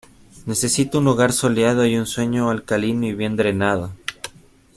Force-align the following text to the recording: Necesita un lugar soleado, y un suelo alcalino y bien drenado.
Necesita 0.47 0.97
un 0.97 1.05
lugar 1.05 1.31
soleado, 1.31 1.85
y 1.85 1.95
un 1.95 2.07
suelo 2.07 2.49
alcalino 2.49 3.05
y 3.05 3.13
bien 3.13 3.35
drenado. 3.35 3.91